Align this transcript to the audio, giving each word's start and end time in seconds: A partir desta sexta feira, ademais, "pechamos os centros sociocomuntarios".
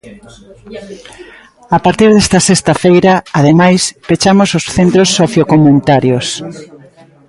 A 1.75 1.77
partir 1.85 2.09
desta 2.13 2.39
sexta 2.47 2.73
feira, 2.83 3.13
ademais, 3.39 3.81
"pechamos 4.07 4.49
os 4.59 4.65
centros 4.77 5.07
sociocomuntarios". 5.19 6.27